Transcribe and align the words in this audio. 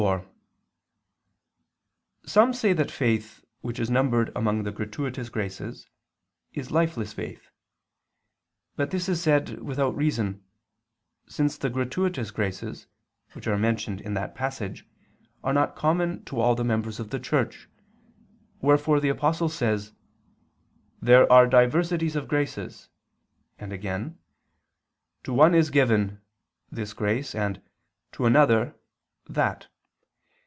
4: 0.01 0.25
Some 2.25 2.53
say 2.53 2.73
that 2.73 2.89
faith 2.89 3.45
which 3.59 3.79
is 3.79 3.91
numbered 3.91 4.31
among 4.35 4.63
the 4.63 4.71
gratuitous 4.71 5.29
graces 5.29 5.85
is 6.53 6.71
lifeless 6.71 7.13
faith. 7.13 7.51
But 8.75 8.89
this 8.89 9.07
is 9.07 9.21
said 9.21 9.61
without 9.61 9.95
reason, 9.95 10.43
since 11.27 11.55
the 11.55 11.69
gratuitous 11.69 12.31
graces, 12.31 12.87
which 13.33 13.45
are 13.45 13.59
mentioned 13.59 14.01
in 14.01 14.15
that 14.15 14.33
passage, 14.33 14.89
are 15.43 15.53
not 15.53 15.75
common 15.75 16.25
to 16.25 16.39
all 16.39 16.55
the 16.55 16.63
members 16.65 16.99
of 16.99 17.11
the 17.11 17.19
Church: 17.19 17.69
wherefore 18.59 18.99
the 18.99 19.09
Apostle 19.09 19.49
says: 19.49 19.93
"There 20.99 21.31
are 21.31 21.45
diversities 21.45 22.15
of 22.15 22.27
graces," 22.27 22.89
and 23.59 23.71
again, 23.71 24.17
"To 25.25 25.31
one 25.31 25.53
is 25.53 25.69
given" 25.69 26.21
this 26.71 26.93
grace 26.93 27.35
and 27.35 27.61
"to 28.13 28.25
another" 28.25 28.75
that. 29.29 29.67